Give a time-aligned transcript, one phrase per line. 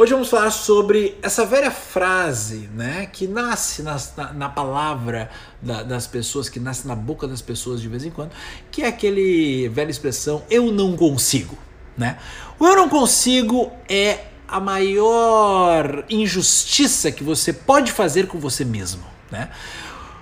[0.00, 3.96] Hoje vamos falar sobre essa velha frase, né, que nasce na,
[4.32, 5.28] na palavra
[5.60, 8.30] da, das pessoas, que nasce na boca das pessoas de vez em quando,
[8.70, 11.58] que é aquele velha expressão "eu não consigo",
[11.96, 12.16] né?
[12.60, 19.02] O "eu não consigo" é a maior injustiça que você pode fazer com você mesmo,
[19.32, 19.50] né?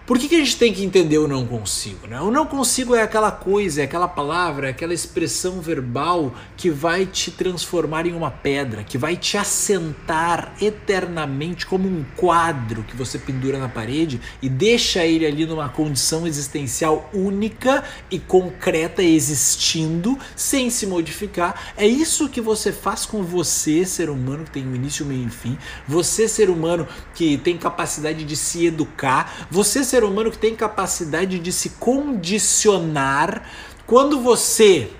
[0.06, 2.06] Por que, que a gente tem que entender o não consigo?
[2.06, 2.20] Né?
[2.20, 7.04] O não consigo é aquela coisa, é aquela palavra, é aquela expressão verbal que vai
[7.04, 13.18] te transformar em uma pedra, que vai te assentar eternamente como um quadro que você
[13.18, 20.70] pendura na parede e deixa ele ali numa condição existencial única e concreta, existindo, sem
[20.70, 21.74] se modificar.
[21.76, 25.30] É isso que você faz com você, ser humano que tem um início, meio e
[25.30, 30.36] fim, você, ser humano que tem capacidade de se educar, você, ser ser humano que
[30.36, 33.48] tem capacidade de se condicionar.
[33.86, 34.90] Quando você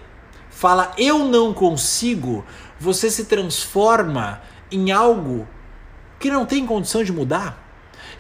[0.49, 2.43] fala eu não consigo,
[2.81, 4.41] você se transforma
[4.73, 5.47] em algo
[6.19, 7.65] que não tem condição de mudar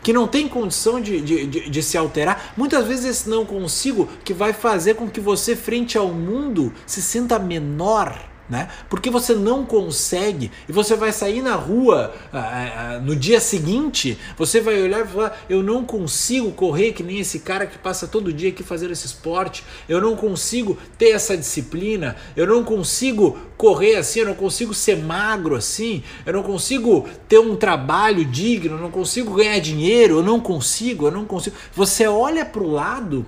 [0.03, 2.53] que não tem condição de, de, de, de, se alterar.
[2.57, 7.03] Muitas vezes esse não consigo que vai fazer com que você, frente ao mundo, se
[7.03, 8.17] sinta menor
[8.49, 8.69] né?
[8.89, 13.41] Porque você não consegue e você vai sair na rua ah, ah, ah, no dia
[13.41, 17.79] seguinte, você vai olhar e falar: eu não consigo correr que nem esse cara que
[17.79, 22.63] passa todo dia aqui fazer esse esporte, eu não consigo ter essa disciplina, eu não
[22.63, 28.25] consigo correr assim, eu não consigo ser magro assim, eu não consigo ter um trabalho
[28.25, 31.57] digno, eu não consigo ganhar dinheiro, eu não consigo, eu não consigo.
[31.75, 33.27] Você olha para o lado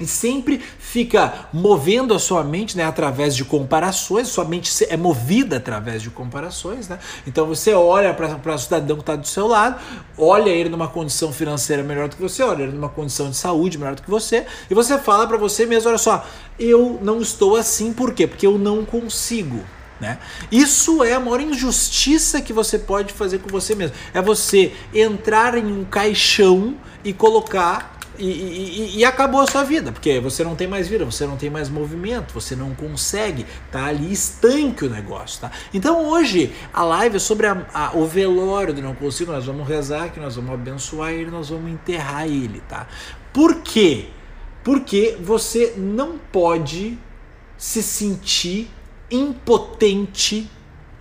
[0.00, 5.56] e sempre fica movendo a sua mente né, através de comparações, sua mente é movida
[5.56, 6.88] através de comparações.
[6.88, 6.98] Né?
[7.26, 9.80] Então você olha para o cidadão que está do seu lado,
[10.16, 13.78] olha ele numa condição financeira melhor do que você, olha ele numa condição de saúde
[13.78, 16.26] melhor do que você, e você fala para você mesmo: olha só,
[16.58, 18.26] eu não estou assim, por quê?
[18.26, 19.60] Porque eu não consigo.
[20.00, 20.18] Né?
[20.50, 23.94] Isso é a maior injustiça que você pode fazer com você mesmo.
[24.12, 29.92] É você entrar em um caixão e colocar e, e, e, acabou a sua vida,
[29.92, 33.86] porque você não tem mais vida, você não tem mais movimento, você não consegue, tá
[33.86, 35.50] ali estanque o negócio, tá?
[35.72, 39.66] Então hoje a live é sobre a, a, o velório do não consigo, nós vamos
[39.66, 42.86] rezar que nós vamos abençoar ele, nós vamos enterrar ele, tá?
[43.32, 44.08] Por quê?
[44.62, 46.98] Porque você não pode
[47.56, 48.70] se sentir
[49.10, 50.50] impotente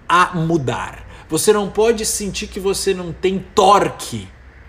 [0.07, 1.05] a mudar.
[1.29, 4.27] Você não pode sentir que você não tem torque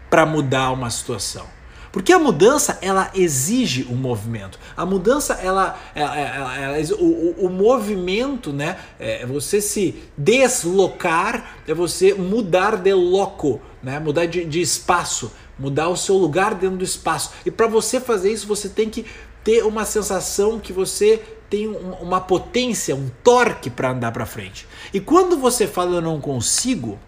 [0.09, 1.47] para mudar uma situação.
[1.92, 4.58] Porque a mudança, ela exige um movimento.
[4.75, 8.78] A mudança, ela, ela, ela, ela o, o, movimento, né?
[8.98, 14.00] É você se deslocar, é você mudar de loco, né?
[14.00, 17.32] Mudar de, de espaço, mudar o seu lugar dentro do espaço.
[17.44, 19.04] E para você fazer isso, você tem que
[19.44, 21.20] ter uma sensação que você
[21.50, 24.66] tem uma potência, um torque para andar para frente.
[24.94, 26.98] E quando você fala eu não consigo,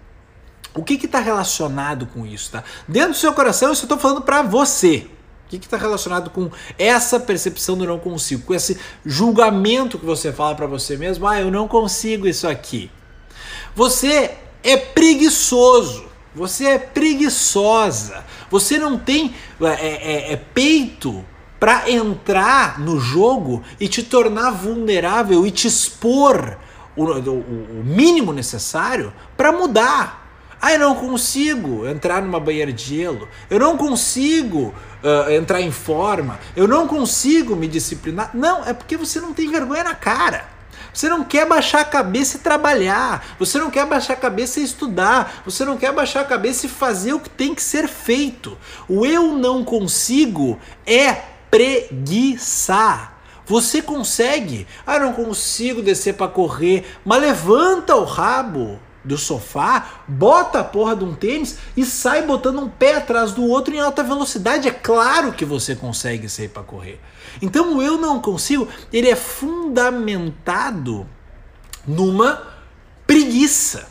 [0.74, 2.50] o que está relacionado com isso?
[2.50, 2.64] Tá?
[2.88, 5.06] Dentro do seu coração, eu estou falando para você.
[5.46, 8.42] O que está relacionado com essa percepção do não consigo?
[8.42, 11.28] Com esse julgamento que você fala para você mesmo?
[11.28, 12.90] Ah, eu não consigo isso aqui.
[13.74, 14.34] Você
[14.64, 16.06] é preguiçoso.
[16.34, 18.24] Você é preguiçosa.
[18.50, 21.24] Você não tem é, é, é peito
[21.60, 26.58] para entrar no jogo e te tornar vulnerável e te expor
[26.96, 27.40] o, o,
[27.80, 30.23] o mínimo necessário para mudar.
[30.66, 33.28] Ah, eu não consigo entrar numa banheira de gelo.
[33.50, 36.40] Eu não consigo uh, entrar em forma.
[36.56, 38.30] Eu não consigo me disciplinar.
[38.32, 40.48] Não, é porque você não tem vergonha na cara.
[40.90, 43.36] Você não quer baixar a cabeça e trabalhar.
[43.38, 45.42] Você não quer baixar a cabeça e estudar.
[45.44, 48.56] Você não quer baixar a cabeça e fazer o que tem que ser feito.
[48.88, 53.10] O eu não consigo é preguiça.
[53.44, 54.66] Você consegue.
[54.86, 60.64] Ah, eu não consigo descer para correr, mas levanta o rabo do sofá, bota a
[60.64, 64.66] porra de um tênis e sai botando um pé atrás do outro em alta velocidade.
[64.66, 67.00] É claro que você consegue sair para correr.
[67.42, 71.06] Então o eu não consigo, ele é fundamentado
[71.86, 72.42] numa
[73.06, 73.88] preguiça.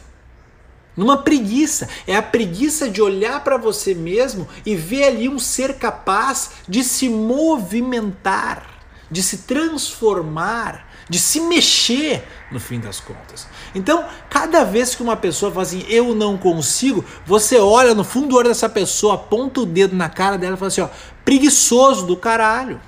[0.96, 1.90] Numa preguiça.
[2.08, 6.84] É a preguiça de olhar para você mesmo e ver ali um ser capaz de
[6.84, 8.68] se movimentar,
[9.10, 13.48] de se transformar, de se mexer no fim das contas.
[13.74, 18.28] Então, cada vez que uma pessoa fala assim, eu não consigo, você olha no fundo
[18.28, 20.90] do olho dessa pessoa, aponta o dedo na cara dela e fala assim, ó,
[21.26, 22.80] preguiçoso do caralho.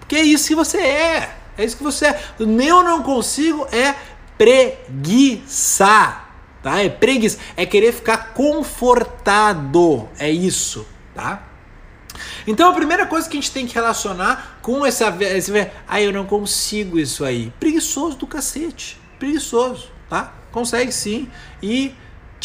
[0.00, 1.36] Porque é isso que você é.
[1.58, 2.22] É isso que você é.
[2.38, 3.94] O eu não consigo é
[4.36, 6.20] preguiça.
[6.62, 6.82] Tá?
[6.82, 7.38] É preguiça.
[7.56, 10.08] É querer ficar confortado.
[10.18, 11.42] É isso, tá?
[12.46, 15.16] Então a primeira coisa que a gente tem que relacionar com essa.
[15.20, 15.52] Esse,
[15.86, 17.52] ah, eu não consigo isso aí.
[17.60, 18.98] Preguiçoso do cacete.
[19.16, 20.34] Preguiçoso, tá?
[20.50, 21.28] Consegue sim.
[21.62, 21.94] E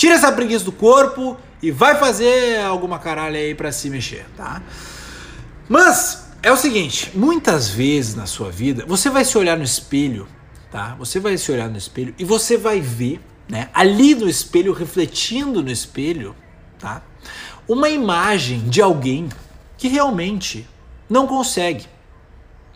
[0.02, 4.62] Tira essa preguiça do corpo e vai fazer alguma caralho aí para se mexer, tá?
[5.68, 10.28] Mas é o seguinte, muitas vezes na sua vida, você vai se olhar no espelho,
[10.72, 10.96] tá?
[10.98, 15.62] Você vai se olhar no espelho e você vai ver, né, ali no espelho, refletindo
[15.62, 16.36] no espelho,
[16.80, 17.04] tá?
[17.68, 19.30] Uma imagem de alguém
[19.78, 20.68] que realmente
[21.08, 21.86] não consegue.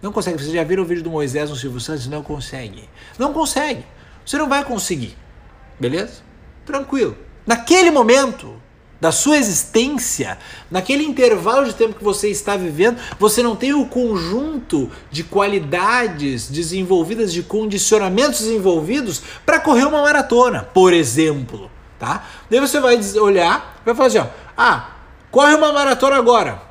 [0.06, 0.38] Não consegue.
[0.38, 2.06] Vocês já viram o vídeo do Moisés no Silvio Santos?
[2.06, 2.88] Não consegue.
[3.18, 3.84] Não consegue.
[4.24, 5.18] Você não vai conseguir.
[5.80, 6.22] Beleza?
[6.64, 7.18] Tranquilo.
[7.44, 8.54] Naquele momento,
[9.02, 10.38] da sua existência,
[10.70, 16.52] naquele intervalo de tempo que você está vivendo, você não tem o conjunto de qualidades
[16.52, 22.28] desenvolvidas, de condicionamentos desenvolvidos para correr uma maratona, por exemplo, tá?
[22.48, 24.92] Daí você vai olhar, vai falar assim, ó, ah,
[25.32, 26.62] corre uma maratona agora.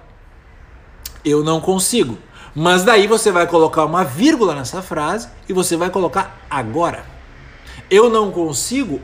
[1.25, 2.17] Eu não consigo.
[2.55, 7.05] Mas daí você vai colocar uma vírgula nessa frase e você vai colocar agora.
[7.91, 9.01] Eu não consigo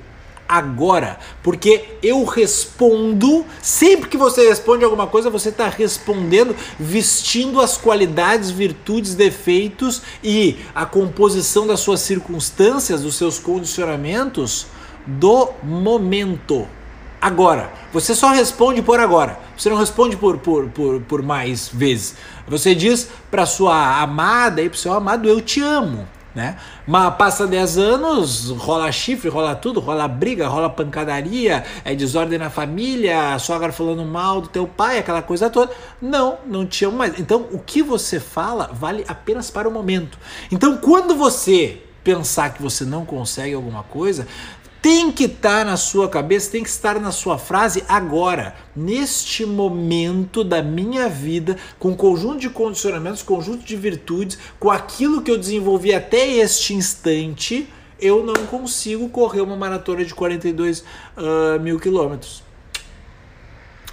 [0.49, 7.77] agora, porque eu respondo, sempre que você responde alguma coisa, você está respondendo vestindo as
[7.77, 14.67] qualidades, virtudes, defeitos e a composição das suas circunstâncias, dos seus condicionamentos
[15.07, 16.67] do momento.
[17.21, 19.39] Agora, você só responde por agora.
[19.57, 22.15] Você não responde por, por, por, por mais vezes.
[22.51, 26.57] Você diz para sua amada e para seu amado, eu te amo né?
[26.87, 32.51] Mas passa 10 anos, rola chifre, rola tudo, rola briga, rola pancadaria, é desordem na
[32.51, 35.73] família, a sogra falando mal do teu pai, aquela coisa toda.
[36.01, 37.19] Não, não te amo mais.
[37.19, 40.19] Então, o que você fala vale apenas para o momento.
[40.51, 44.27] Então, quando você pensar que você não consegue alguma coisa,
[44.83, 49.45] tem que estar tá na sua cabeça, tem que estar na sua frase agora, neste
[49.45, 55.31] momento da minha vida, com um conjunto de condicionamentos, conjunto de virtudes, com aquilo que
[55.31, 57.69] eu desenvolvi até este instante,
[58.01, 62.43] eu não consigo correr uma maratona de 42 uh, mil quilômetros.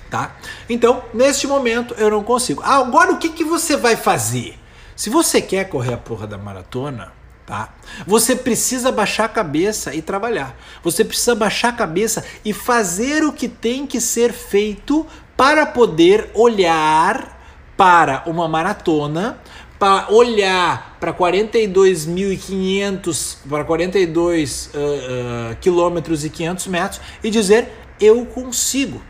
[0.10, 0.38] Tá?
[0.70, 2.62] Então, neste momento, eu não consigo.
[2.64, 4.58] Agora, o que, que você vai fazer?
[4.96, 7.12] Se você quer correr a porra da maratona,
[7.48, 7.74] Tá?
[8.06, 10.54] Você precisa baixar a cabeça e trabalhar.
[10.84, 15.08] Você precisa baixar a cabeça e fazer o que tem que ser feito
[15.38, 17.40] para poder olhar
[17.78, 19.40] para uma maratona,
[19.80, 28.26] para olhar para 42.500, para 42 uh, uh, quilômetros e 500 metros e dizer eu
[28.26, 29.02] consigo.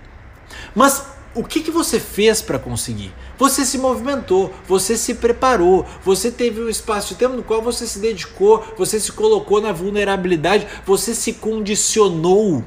[0.75, 1.03] Mas
[1.33, 3.11] o que, que você fez para conseguir?
[3.37, 7.85] Você se movimentou, você se preparou, você teve um espaço de tempo no qual você
[7.85, 12.63] se dedicou, você se colocou na vulnerabilidade, você se condicionou,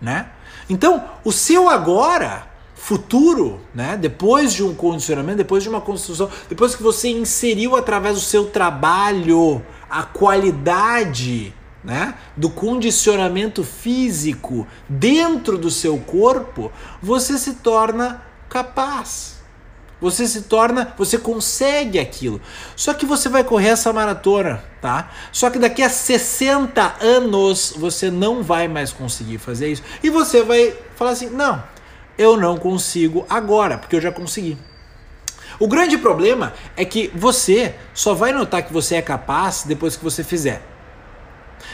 [0.00, 0.30] né?
[0.68, 3.96] Então, o seu agora, futuro, né?
[3.96, 8.46] Depois de um condicionamento, depois de uma construção, depois que você inseriu através do seu
[8.46, 11.54] trabalho a qualidade
[11.84, 19.43] né, do condicionamento físico dentro do seu corpo, você se torna capaz.
[20.04, 22.38] Você se torna, você consegue aquilo.
[22.76, 25.10] Só que você vai correr essa maratona, tá?
[25.32, 29.82] Só que daqui a 60 anos você não vai mais conseguir fazer isso.
[30.02, 31.64] E você vai falar assim: "Não,
[32.18, 34.58] eu não consigo agora, porque eu já consegui".
[35.58, 40.04] O grande problema é que você só vai notar que você é capaz depois que
[40.04, 40.73] você fizer.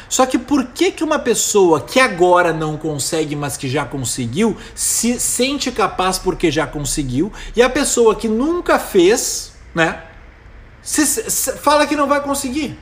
[0.09, 4.57] Só que por que, que uma pessoa que agora não consegue, mas que já conseguiu,
[4.75, 10.03] se sente capaz porque já conseguiu, e a pessoa que nunca fez, né,
[10.83, 12.79] se, se, fala que não vai conseguir?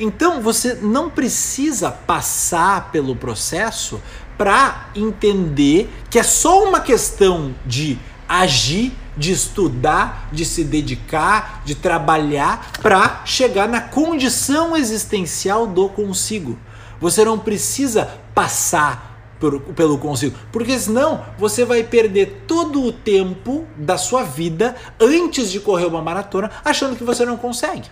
[0.00, 4.00] Então você não precisa passar pelo processo
[4.36, 11.74] para entender que é só uma questão de agir, de estudar, de se dedicar, de
[11.74, 16.58] trabalhar para chegar na condição existencial do consigo.
[17.00, 23.66] Você não precisa passar por, pelo consigo, porque senão você vai perder todo o tempo
[23.76, 27.88] da sua vida antes de correr uma maratona achando que você não consegue.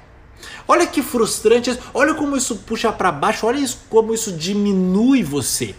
[0.68, 5.74] Olha que frustrante, olha como isso puxa para baixo, olha isso, como isso diminui você.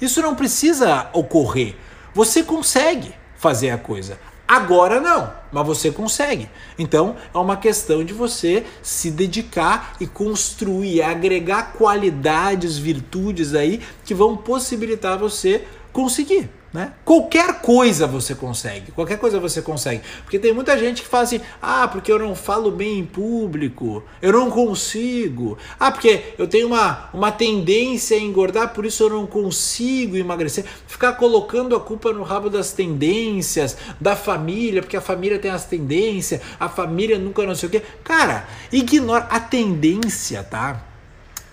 [0.00, 1.76] Isso não precisa ocorrer.
[2.14, 4.18] Você consegue fazer a coisa.
[4.52, 6.46] Agora não, mas você consegue.
[6.78, 14.12] Então é uma questão de você se dedicar e construir, agregar qualidades, virtudes aí que
[14.12, 16.50] vão possibilitar você conseguir.
[16.72, 16.90] Né?
[17.04, 20.00] Qualquer coisa você consegue, qualquer coisa você consegue.
[20.22, 24.02] Porque tem muita gente que fala assim: ah, porque eu não falo bem em público,
[24.22, 25.58] eu não consigo.
[25.78, 30.64] Ah, porque eu tenho uma, uma tendência a engordar, por isso eu não consigo emagrecer.
[30.86, 35.66] Ficar colocando a culpa no rabo das tendências, da família, porque a família tem as
[35.66, 37.82] tendências, a família nunca não sei o quê.
[38.02, 40.82] Cara, ignora a tendência, tá?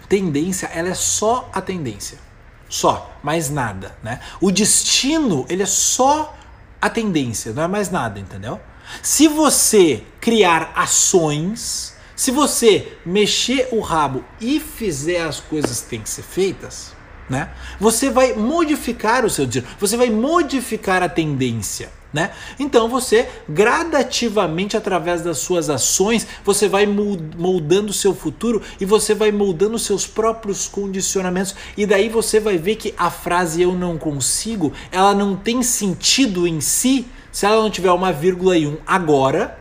[0.07, 2.28] Tendência, ela é só a tendência.
[2.69, 4.19] Só, mais nada, né?
[4.39, 6.37] O destino, ele é só
[6.79, 8.61] a tendência, não é mais nada, entendeu?
[9.01, 16.01] Se você criar ações, se você mexer o rabo e fizer as coisas que têm
[16.01, 16.93] que ser feitas,
[17.29, 17.51] né?
[17.79, 21.91] Você vai modificar o seu destino, você vai modificar a tendência.
[22.11, 22.31] Né?
[22.57, 29.13] Então você gradativamente através das suas ações você vai moldando o seu futuro e você
[29.13, 33.95] vai moldando seus próprios condicionamentos e daí você vai ver que a frase eu não
[33.95, 38.77] consigo ela não tem sentido em si se ela não tiver uma vírgula e um
[38.85, 39.57] agora,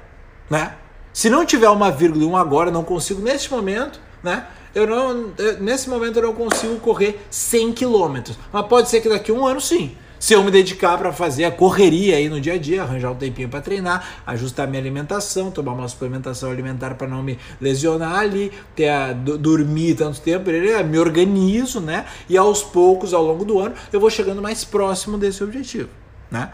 [0.48, 0.74] né?
[1.12, 4.46] Se não tiver uma vírgula e um agora, não consigo neste momento, né?
[4.74, 8.32] Eu não, eu, nesse momento eu não consigo correr 100 km.
[8.52, 9.96] Mas pode ser que daqui a um ano sim.
[10.18, 13.14] Se eu me dedicar para fazer a correria aí no dia a dia, arranjar um
[13.14, 18.52] tempinho para treinar, ajustar minha alimentação, tomar uma suplementação alimentar para não me lesionar ali,
[18.74, 20.50] ter a, dormir tanto tempo,
[20.88, 22.04] me organizo, né?
[22.28, 25.88] E aos poucos, ao longo do ano, eu vou chegando mais próximo desse objetivo,
[26.30, 26.50] né?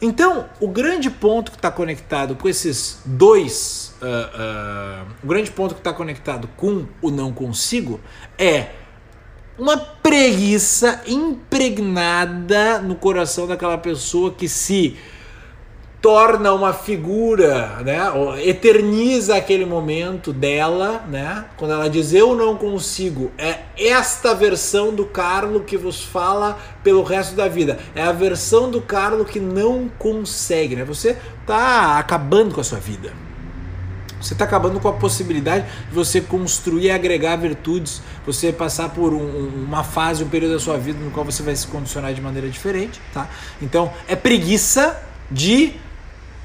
[0.00, 5.74] Então, o grande ponto que está conectado com esses dois, uh, uh, o grande ponto
[5.74, 7.98] que está conectado com o não consigo
[8.38, 8.68] é
[9.58, 14.96] uma preguiça impregnada no coração daquela pessoa que se
[16.00, 17.98] torna uma figura, né?
[18.44, 21.46] Eterniza aquele momento dela, né?
[21.56, 27.02] Quando ela diz eu não consigo, é esta versão do Carlo que vos fala pelo
[27.02, 27.78] resto da vida.
[27.94, 30.84] É a versão do Carlo que não consegue, né?
[30.84, 33.25] Você tá acabando com a sua vida.
[34.20, 39.12] Você está acabando com a possibilidade de você construir e agregar virtudes, você passar por
[39.12, 42.20] um, uma fase, um período da sua vida no qual você vai se condicionar de
[42.20, 43.28] maneira diferente, tá?
[43.60, 45.74] Então é preguiça de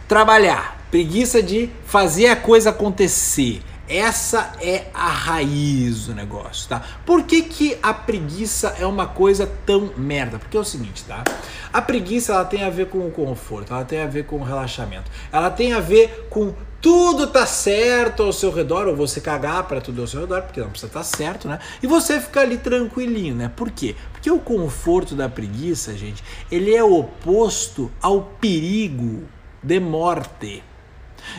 [0.07, 3.61] trabalhar, preguiça de fazer a coisa acontecer.
[3.87, 6.81] Essa é a raiz do negócio, tá?
[7.05, 10.39] Por que, que a preguiça é uma coisa tão merda?
[10.39, 11.25] Porque é o seguinte, tá?
[11.73, 14.43] A preguiça ela tem a ver com o conforto, ela tem a ver com o
[14.43, 19.67] relaxamento, ela tem a ver com tudo tá certo ao seu redor, ou você cagar
[19.67, 21.59] para tudo ao seu redor, porque não precisa estar tá certo, né?
[21.81, 23.51] E você ficar ali tranquilinho, né?
[23.55, 23.95] Por quê?
[24.11, 29.23] Porque o conforto da preguiça, gente, ele é oposto ao perigo
[29.61, 30.63] de morte.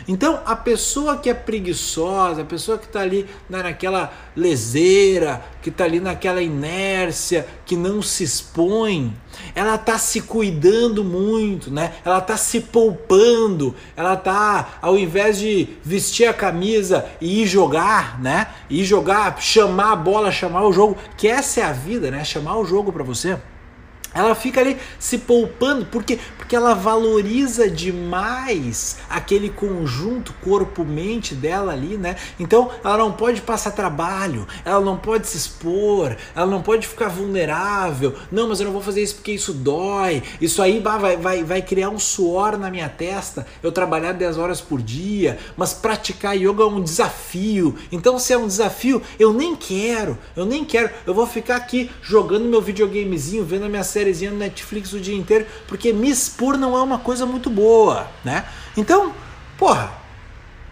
[0.07, 5.85] Então, a pessoa que é preguiçosa, a pessoa que está ali naquela leseira, que está
[5.85, 9.15] ali naquela inércia, que não se expõe,
[9.55, 11.93] ela está se cuidando muito, né?
[12.03, 18.19] Ela está se poupando, ela está, ao invés de vestir a camisa e ir jogar,
[18.21, 18.47] né?
[18.69, 22.23] Ir jogar, chamar a bola, chamar o jogo, que essa é a vida, né?
[22.23, 23.37] Chamar o jogo para você.
[24.13, 31.97] Ela fica ali se poupando, porque porque ela valoriza demais aquele conjunto corpo-mente dela ali,
[31.97, 32.15] né?
[32.39, 37.07] Então ela não pode passar trabalho, ela não pode se expor, ela não pode ficar
[37.07, 38.13] vulnerável.
[38.31, 40.21] Não, mas eu não vou fazer isso porque isso dói.
[40.39, 43.47] Isso aí vai, vai, vai criar um suor na minha testa.
[43.63, 47.75] Eu trabalhar 10 horas por dia, mas praticar yoga é um desafio.
[47.91, 50.89] Então se é um desafio, eu nem quero, eu nem quero.
[51.07, 55.15] Eu vou ficar aqui jogando meu videogamezinho, vendo a minha sériezinha no Netflix o dia
[55.15, 58.45] inteiro, porque me expor não é uma coisa muito boa, né?
[58.75, 59.13] Então,
[59.57, 59.91] porra,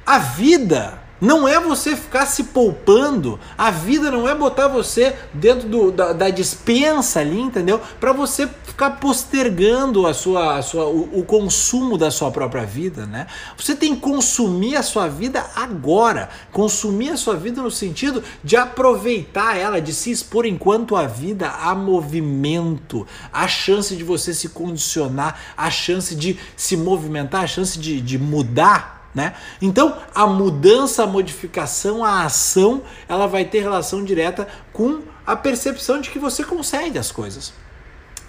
[0.05, 5.69] a vida não é você ficar se poupando, a vida não é botar você dentro
[5.69, 7.79] do, da, da dispensa ali, entendeu?
[7.99, 13.05] Para você ficar postergando a sua, a sua, o, o, consumo da sua própria vida,
[13.05, 13.27] né?
[13.55, 18.57] Você tem que consumir a sua vida agora, consumir a sua vida no sentido de
[18.57, 24.49] aproveitar ela, de se expor enquanto a vida há movimento, a chance de você se
[24.49, 29.33] condicionar, a chance de se movimentar, a chance de, de mudar né?
[29.61, 35.99] Então, a mudança, a modificação, a ação, ela vai ter relação direta com a percepção
[35.99, 37.53] de que você consegue as coisas.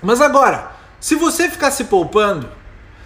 [0.02, 2.48] Mas agora, se você ficar se poupando,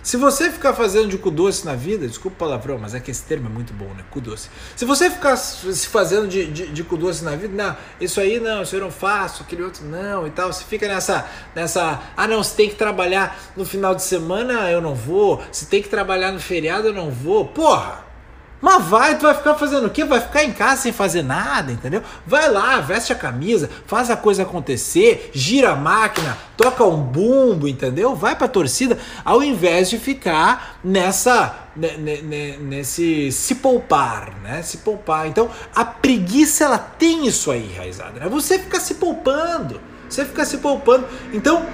[0.06, 3.10] se você ficar fazendo de cu doce na vida, desculpa o palavrão, mas é que
[3.10, 4.04] esse termo é muito bom, né?
[4.08, 4.48] Cu doce.
[4.76, 8.38] Se você ficar se fazendo de, de, de cu doce na vida, não, isso aí
[8.38, 10.52] não, isso eu não faço, aquele outro não e tal.
[10.52, 14.80] Você fica nessa, nessa, ah não, você tem que trabalhar no final de semana, eu
[14.80, 15.42] não vou.
[15.50, 17.44] Se tem que trabalhar no feriado, eu não vou.
[17.46, 18.05] Porra!
[18.60, 20.04] Mas vai, tu vai ficar fazendo o quê?
[20.04, 22.02] Vai ficar em casa sem fazer nada, entendeu?
[22.26, 27.68] Vai lá, veste a camisa, faz a coisa acontecer, gira a máquina, toca um bumbo,
[27.68, 28.14] entendeu?
[28.14, 34.62] Vai pra torcida, ao invés de ficar nessa nesse se poupar, né?
[34.62, 35.26] Se poupar.
[35.26, 38.26] Então, a preguiça ela tem isso aí enraizado, né?
[38.28, 39.78] Você fica se poupando.
[40.08, 41.06] Você fica se poupando.
[41.32, 41.66] Então,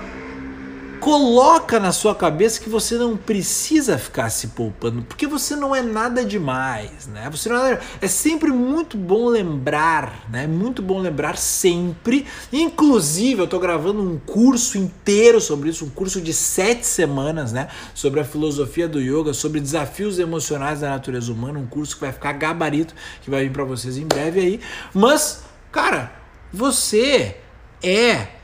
[1.03, 5.83] coloca na sua cabeça que você não precisa ficar se poupando, porque você não é
[5.83, 7.29] nada demais, né?
[7.29, 10.47] Você não é, é sempre muito bom lembrar, né?
[10.47, 12.25] Muito bom lembrar sempre.
[12.53, 17.67] Inclusive, eu tô gravando um curso inteiro sobre isso, um curso de sete semanas, né?
[17.93, 22.13] Sobre a filosofia do yoga, sobre desafios emocionais da natureza humana, um curso que vai
[22.13, 24.61] ficar gabarito, que vai vir para vocês em breve aí.
[24.95, 25.43] Mas,
[25.73, 26.13] cara,
[26.53, 27.39] você
[27.83, 28.42] é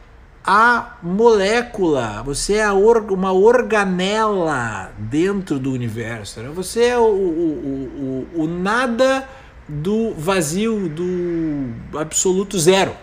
[0.50, 6.40] a molécula, você é or, uma organela dentro do universo.
[6.40, 6.48] Né?
[6.54, 9.28] Você é o, o, o, o nada
[9.68, 12.96] do vazio, do absoluto zero.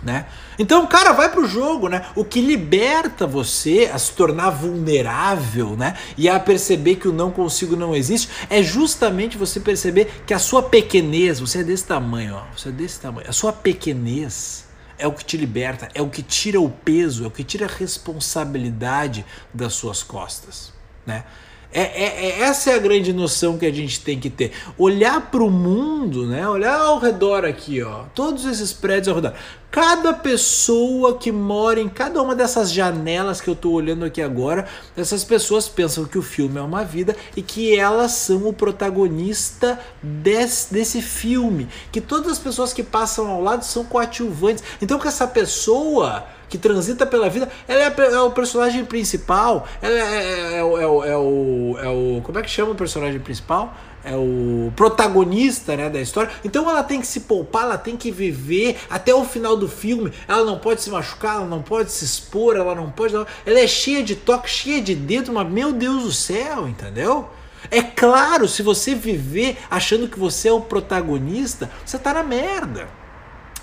[0.00, 0.26] Né?
[0.60, 2.06] Então, cara, vai pro jogo, né?
[2.14, 5.96] O que liberta você a se tornar vulnerável, né?
[6.16, 10.38] E a perceber que o não consigo não existe, é justamente você perceber que a
[10.38, 14.67] sua pequenez, você é desse tamanho, ó, você é desse tamanho, a sua pequenez
[14.98, 17.66] é o que te liberta, é o que tira o peso, é o que tira
[17.66, 19.24] a responsabilidade
[19.54, 20.72] das suas costas,
[21.06, 21.24] né?
[21.70, 24.52] É, é, é, essa é a grande noção que a gente tem que ter.
[24.78, 26.48] Olhar para o mundo, né?
[26.48, 28.04] Olhar ao redor aqui, ó.
[28.14, 29.34] Todos esses prédios ao redor.
[29.70, 34.66] Cada pessoa que mora em cada uma dessas janelas que eu estou olhando aqui agora,
[34.96, 39.78] essas pessoas pensam que o filme é uma vida e que elas são o protagonista
[40.02, 41.68] desse, desse filme.
[41.92, 44.64] Que todas as pessoas que passam ao lado são coadjuvantes.
[44.80, 49.94] Então que essa pessoa que transita pela vida, ela é, é o personagem principal, ela
[49.94, 52.20] é, é, é, é, o, é, o, é o.
[52.22, 53.74] Como é que chama o personagem principal?
[54.04, 56.30] É o protagonista né, da história.
[56.44, 60.12] Então ela tem que se poupar, ela tem que viver até o final do filme.
[60.26, 63.14] Ela não pode se machucar, ela não pode se expor, ela não pode.
[63.14, 67.28] Ela é cheia de toque, cheia de dedo, mas meu Deus do céu, entendeu?
[67.70, 72.88] É claro, se você viver achando que você é o protagonista, você tá na merda.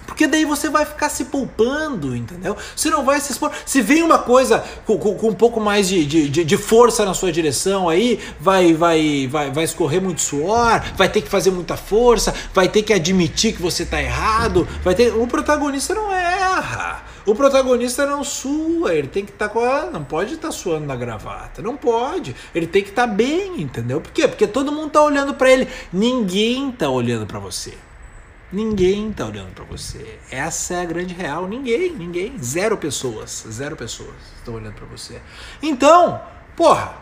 [0.06, 2.56] Porque daí você vai ficar se poupando, entendeu?
[2.76, 3.52] Você não vai se expor.
[3.66, 7.14] Se vem uma coisa com, com, com um pouco mais de, de, de, força na
[7.14, 11.76] sua direção aí, vai, vai, vai, vai escorrer muito suor, vai ter que fazer muita
[11.76, 15.14] força, vai ter que admitir que você está errado, vai ter.
[15.14, 17.04] O protagonista não erra.
[17.26, 19.90] O protagonista não sua, ele tem que estar tá com a.
[19.90, 22.36] Não pode estar tá suando na gravata, não pode.
[22.54, 24.00] Ele tem que estar tá bem, entendeu?
[24.00, 24.28] Por quê?
[24.28, 25.68] Porque todo mundo está olhando para ele.
[25.92, 27.74] Ninguém está olhando para você.
[28.52, 30.20] Ninguém tá olhando para você.
[30.30, 31.48] Essa é a grande real.
[31.48, 32.38] Ninguém, ninguém.
[32.42, 33.46] Zero pessoas.
[33.50, 35.22] Zero pessoas estão olhando para você.
[35.62, 36.22] Então,
[36.56, 36.96] porra,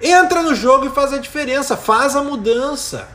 [0.00, 1.76] entra no jogo e faz a diferença.
[1.76, 3.08] Faz a mudança.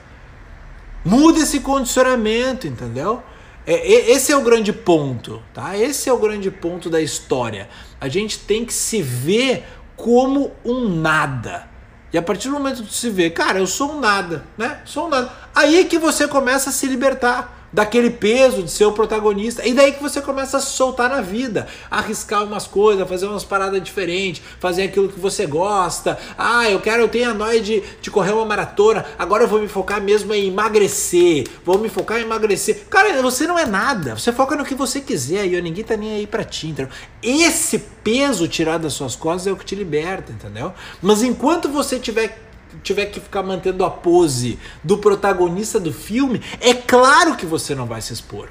[1.04, 3.24] Muda esse condicionamento, entendeu?
[3.66, 5.78] É, esse é o grande ponto, tá?
[5.78, 7.70] Esse é o grande ponto da história.
[8.00, 11.70] A gente tem que se ver como um nada.
[12.14, 14.82] E a partir do momento que se vê, cara, eu sou um nada, né?
[14.84, 15.32] Sou um nada.
[15.56, 19.66] Aí que você começa a se libertar daquele peso de ser o protagonista.
[19.66, 23.82] E daí que você começa a soltar na vida, arriscar umas coisas, fazer umas paradas
[23.82, 26.18] diferentes, fazer aquilo que você gosta.
[26.38, 29.62] Ah, eu quero, eu tenho a noia de, de correr uma maratona, agora eu vou
[29.62, 32.86] me focar mesmo em emagrecer, vou me focar em emagrecer.
[32.90, 36.16] Cara, você não é nada, você foca no que você quiser e ninguém tá nem
[36.16, 36.92] aí pra ti, entendeu?
[37.22, 40.74] Esse peso tirado das suas costas é o que te liberta, entendeu?
[41.02, 42.51] Mas enquanto você tiver
[42.84, 47.86] tiver que ficar mantendo a pose do protagonista do filme, é claro que você não
[47.86, 48.50] vai se expor.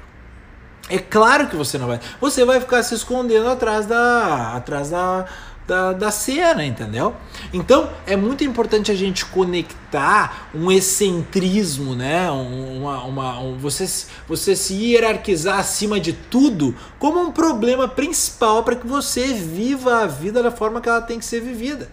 [0.89, 1.99] É claro que você não vai.
[2.19, 5.25] Você vai ficar se escondendo atrás da atrás da,
[5.65, 7.15] da, da cena, entendeu?
[7.53, 12.29] Então é muito importante a gente conectar um excentrismo, né?
[12.29, 13.85] Uma, uma, um, você,
[14.27, 20.07] você se hierarquizar acima de tudo como um problema principal para que você viva a
[20.07, 21.89] vida da forma que ela tem que ser vivida.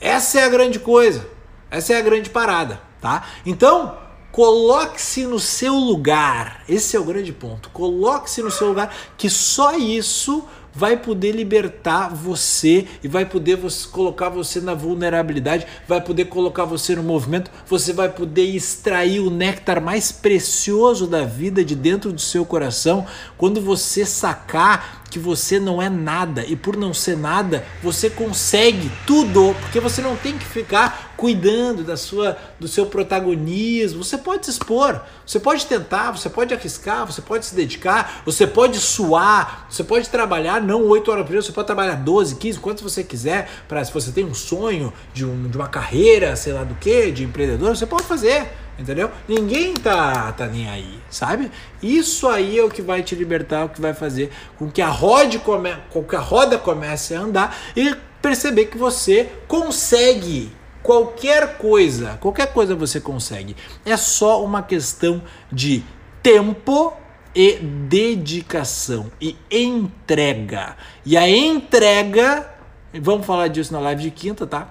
[0.00, 1.26] Essa é a grande coisa.
[1.72, 3.26] Essa é a grande parada, tá?
[3.46, 3.96] Então,
[4.30, 6.62] coloque-se no seu lugar.
[6.68, 7.70] Esse é o grande ponto.
[7.70, 13.86] Coloque-se no seu lugar, que só isso vai poder libertar você e vai poder você,
[13.88, 19.30] colocar você na vulnerabilidade, vai poder colocar você no movimento, você vai poder extrair o
[19.30, 23.06] néctar mais precioso da vida de dentro do seu coração
[23.36, 28.90] quando você sacar que você não é nada e por não ser nada, você consegue
[29.06, 34.02] tudo, porque você não tem que ficar cuidando da sua do seu protagonismo.
[34.02, 38.46] Você pode se expor, você pode tentar, você pode arriscar, você pode se dedicar, você
[38.46, 42.58] pode suar, você pode trabalhar não 8 horas por dia, você pode trabalhar 12, 15,
[42.58, 46.54] quantos você quiser, para se você tem um sonho de, um, de uma carreira, sei
[46.54, 49.10] lá do que, de empreendedor, você pode fazer entendeu?
[49.28, 51.50] Ninguém tá, tá nem aí, sabe?
[51.82, 54.88] Isso aí é o que vai te libertar, o que vai fazer com que a
[54.88, 61.56] roda, come, com que a roda comece a andar e perceber que você consegue qualquer
[61.58, 63.56] coisa, qualquer coisa você consegue.
[63.84, 65.84] É só uma questão de
[66.22, 66.92] tempo
[67.34, 70.76] e dedicação e entrega.
[71.04, 72.52] E a entrega
[73.00, 74.68] Vamos falar disso na live de quinta, tá?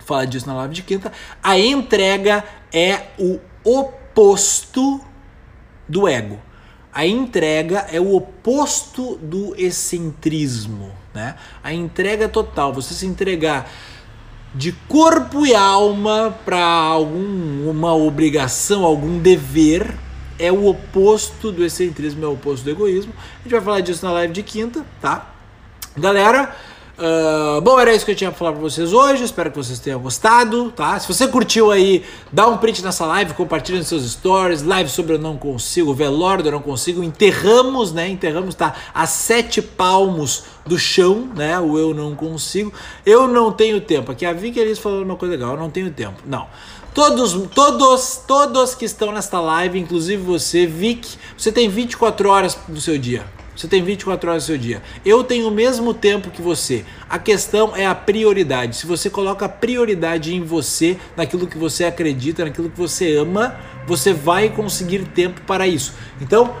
[0.00, 1.12] Falar disso na live de quinta.
[1.42, 2.42] A entrega
[2.74, 5.00] é o oposto
[5.88, 6.38] do ego.
[6.92, 11.36] A entrega é o oposto do excentrismo, né?
[11.62, 13.70] A entrega total, você se entregar
[14.54, 19.94] de corpo e alma para alguma obrigação, algum dever,
[20.38, 23.12] é o oposto do excentrismo, é o oposto do egoísmo.
[23.40, 25.32] A gente vai falar disso na live de quinta, tá?
[25.96, 26.56] Galera,
[26.96, 29.24] Uh, bom, era isso que eu tinha pra falar pra vocês hoje.
[29.24, 30.98] Espero que vocês tenham gostado, tá?
[30.98, 34.62] Se você curtiu aí, dá um print nessa live, compartilha nos seus stories.
[34.62, 37.02] Live sobre Eu Não Consigo, velório Eu Não Consigo.
[37.02, 38.08] Enterramos, né?
[38.08, 38.74] Enterramos, tá?
[38.94, 41.58] A sete palmos do chão, né?
[41.58, 42.72] O Eu Não Consigo.
[43.04, 44.12] Eu não tenho tempo.
[44.12, 45.54] Aqui a Vicky eles falou uma coisa legal.
[45.54, 46.22] Eu não tenho tempo.
[46.24, 46.46] Não.
[46.94, 52.80] Todos, todos, todos que estão nesta live, inclusive você, Vic, você tem 24 horas do
[52.80, 53.26] seu dia.
[53.56, 54.82] Você tem 24 horas do seu dia.
[55.04, 56.84] Eu tenho o mesmo tempo que você.
[57.08, 58.76] A questão é a prioridade.
[58.76, 64.12] Se você coloca prioridade em você, naquilo que você acredita, naquilo que você ama, você
[64.12, 65.94] vai conseguir tempo para isso.
[66.20, 66.56] Então,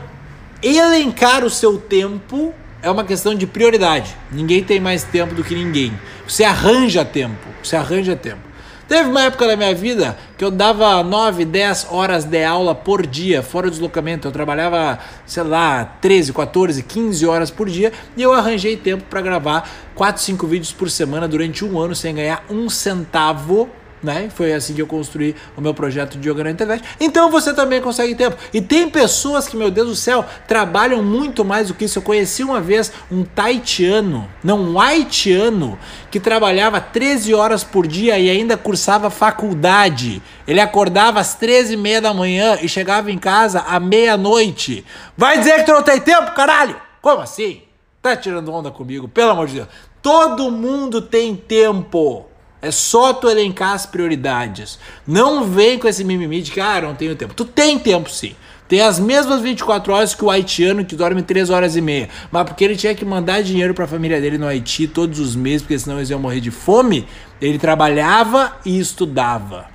[0.62, 4.14] elencar o seu tempo é uma questão de prioridade.
[4.30, 5.92] Ninguém tem mais tempo do que ninguém.
[6.28, 7.48] Você arranja tempo.
[7.62, 8.53] Você arranja tempo.
[8.86, 13.06] Teve uma época da minha vida que eu dava 9, 10 horas de aula por
[13.06, 14.28] dia, fora o deslocamento.
[14.28, 19.22] Eu trabalhava, sei lá, 13, 14, 15 horas por dia e eu arranjei tempo para
[19.22, 23.70] gravar 4, 5 vídeos por semana durante um ano sem ganhar um centavo
[24.04, 24.28] né?
[24.32, 26.84] Foi assim que eu construí o meu projeto de yoga na internet.
[27.00, 28.36] Então você também consegue tempo.
[28.52, 31.98] E tem pessoas que, meu Deus do céu, trabalham muito mais do que isso.
[31.98, 35.78] Eu conheci uma vez um taitiano, não, um haitiano,
[36.10, 40.22] que trabalhava 13 horas por dia e ainda cursava faculdade.
[40.46, 44.84] Ele acordava às 13 e meia da manhã e chegava em casa à meia-noite.
[45.16, 46.76] Vai dizer que tu não tem tempo, caralho?
[47.00, 47.62] Como assim?
[48.02, 49.68] Tá tirando onda comigo, pelo amor de Deus.
[50.02, 52.26] Todo mundo tem tempo.
[52.64, 54.78] É só tu elencar as prioridades.
[55.06, 57.34] Não vem com esse mimimi de que, ah, não tenho tempo.
[57.34, 58.34] Tu tem tempo sim.
[58.66, 62.08] Tem as mesmas 24 horas que o haitiano que dorme 3 horas e meia.
[62.32, 65.36] Mas porque ele tinha que mandar dinheiro para a família dele no Haiti todos os
[65.36, 67.06] meses, porque senão eles iam morrer de fome,
[67.40, 69.66] ele trabalhava e estudava.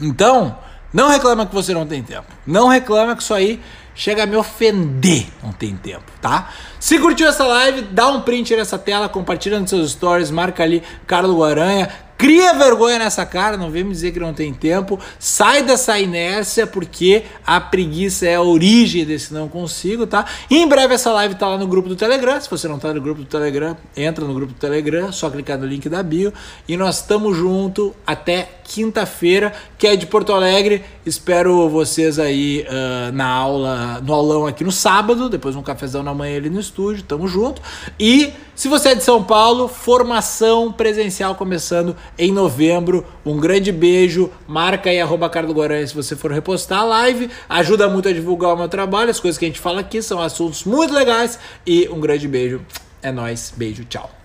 [0.00, 0.56] Então,
[0.92, 2.28] não reclama que você não tem tempo.
[2.46, 3.60] Não reclama que isso aí
[3.94, 6.50] chega a me ofender, não tem tempo, tá?
[6.80, 10.82] Se curtiu essa live, dá um print nessa tela, compartilha nos seus stories, marca ali
[11.06, 14.98] Carlos Guaranha, Cria vergonha nessa cara, não vem me dizer que não tem tempo.
[15.18, 20.24] Sai dessa inércia, porque a preguiça é a origem desse não consigo, tá?
[20.48, 22.40] E em breve essa live tá lá no grupo do Telegram.
[22.40, 25.58] Se você não tá no grupo do Telegram, entra no grupo do Telegram, só clicar
[25.58, 26.32] no link da bio.
[26.68, 30.84] E nós estamos junto até quinta-feira, que é de Porto Alegre.
[31.06, 36.14] Espero vocês aí uh, na aula, no aulão aqui no sábado, depois um cafezão na
[36.14, 37.02] manhã ali no estúdio.
[37.02, 37.60] Tamo junto.
[38.00, 43.04] E se você é de São Paulo, formação presencial começando em novembro.
[43.24, 44.30] Um grande beijo.
[44.48, 47.30] Marca aí arroba Carlos Guaranha se você for repostar a live.
[47.50, 49.10] Ajuda muito a divulgar o meu trabalho.
[49.10, 51.38] As coisas que a gente fala aqui são assuntos muito legais.
[51.66, 52.62] E um grande beijo.
[53.02, 53.52] É nóis.
[53.54, 53.84] Beijo.
[53.84, 54.23] Tchau.